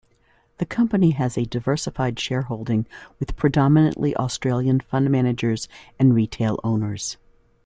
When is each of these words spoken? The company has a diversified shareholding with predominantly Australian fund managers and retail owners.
The 0.57 0.65
company 0.65 1.11
has 1.11 1.37
a 1.37 1.45
diversified 1.45 2.19
shareholding 2.19 2.87
with 3.19 3.35
predominantly 3.35 4.15
Australian 4.15 4.79
fund 4.79 5.11
managers 5.11 5.67
and 5.99 6.15
retail 6.15 6.59
owners. 6.63 7.17